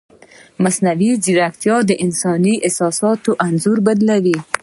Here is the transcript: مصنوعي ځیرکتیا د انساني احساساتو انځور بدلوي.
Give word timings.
مصنوعي 0.63 1.11
ځیرکتیا 1.23 1.77
د 1.85 1.91
انساني 2.05 2.53
احساساتو 2.67 3.31
انځور 3.47 3.77
بدلوي. 3.87 4.37